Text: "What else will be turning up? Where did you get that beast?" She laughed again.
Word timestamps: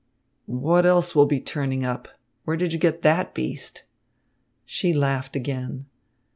"What 0.47 0.83
else 0.83 1.13
will 1.13 1.27
be 1.27 1.39
turning 1.39 1.85
up? 1.85 2.07
Where 2.43 2.57
did 2.57 2.73
you 2.73 2.79
get 2.79 3.03
that 3.03 3.35
beast?" 3.35 3.83
She 4.65 4.93
laughed 4.93 5.35
again. 5.35 5.85